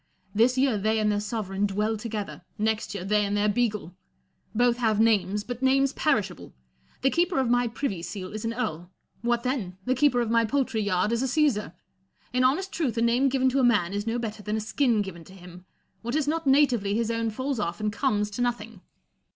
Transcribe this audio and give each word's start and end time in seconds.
This 0.33 0.57
year 0.57 0.79
they 0.79 0.97
and 0.97 1.11
their 1.11 1.19
sovereign 1.19 1.67
dwell 1.67 1.95
together; 1.95 2.41
next 2.57 2.95
year, 2.95 3.05
they 3.05 3.23
and 3.23 3.37
their 3.37 3.47
beagle. 3.47 3.93
Both 4.55 4.77
have 4.77 4.99
names, 4.99 5.43
but 5.43 5.61
names 5.61 5.93
perishable. 5.93 6.55
The 7.03 7.11
keeper 7.11 7.37
of 7.37 7.51
my 7.51 7.67
privy 7.67 8.01
seal 8.01 8.33
is 8.33 8.43
an 8.43 8.51
earl: 8.55 8.89
what 9.21 9.43
then 9.43 9.59
1 9.61 9.77
the 9.85 9.93
keeper 9.93 10.19
of 10.19 10.31
my 10.31 10.43
poultry 10.43 10.81
yard 10.81 11.11
is 11.11 11.21
a 11.21 11.27
Caesar. 11.27 11.73
In 12.33 12.43
honest 12.43 12.71
truth, 12.71 12.97
a 12.97 13.01
name 13.03 13.29
given 13.29 13.47
to 13.49 13.59
a 13.59 13.63
man 13.63 13.93
is 13.93 14.07
no 14.07 14.17
better 14.17 14.41
than 14.41 14.57
a 14.57 14.59
skin 14.59 15.03
given 15.03 15.23
to 15.25 15.33
him; 15.33 15.65
what 16.01 16.15
is 16.15 16.27
not 16.27 16.47
natively 16.47 16.95
his 16.95 17.11
own 17.11 17.29
falls 17.29 17.59
off 17.59 17.79
and 17.79 17.93
comes 17.93 18.31
to 18.31 18.41
nothing. 18.41 18.81